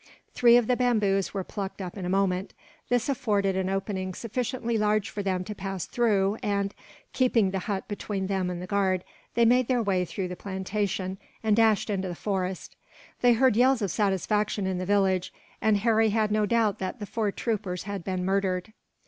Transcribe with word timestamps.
Three 0.33 0.57
of 0.57 0.65
the 0.65 0.75
bamboos 0.75 1.31
were 1.31 1.43
plucked 1.43 1.79
up 1.79 1.95
in 1.95 2.05
a 2.05 2.09
moment. 2.09 2.55
This 2.89 3.07
afforded 3.07 3.55
an 3.55 3.69
opening 3.69 4.15
sufficiently 4.15 4.75
large 4.75 5.11
for 5.11 5.21
them 5.21 5.43
to 5.43 5.53
pass 5.53 5.85
through 5.85 6.39
and, 6.41 6.73
keeping 7.13 7.51
the 7.51 7.59
hut 7.59 7.87
between 7.87 8.25
them 8.25 8.49
and 8.49 8.59
the 8.59 8.65
guard, 8.65 9.03
they 9.35 9.45
made 9.45 9.67
their 9.67 9.83
way 9.83 10.03
through 10.03 10.29
the 10.29 10.35
plantation, 10.35 11.19
and 11.43 11.55
dashed 11.55 11.91
into 11.91 12.07
the 12.07 12.15
forest. 12.15 12.75
They 13.21 13.33
heard 13.33 13.55
yells 13.55 13.83
of 13.83 13.91
satisfaction 13.91 14.65
in 14.65 14.79
the 14.79 14.87
village, 14.87 15.31
and 15.61 15.77
Harry 15.77 16.09
had 16.09 16.31
no 16.31 16.47
doubt 16.47 16.79
that 16.79 16.97
the 16.97 17.05
four 17.05 17.31
troopers 17.31 17.83
had 17.83 18.03
been 18.03 18.25
murdered. 18.25 18.73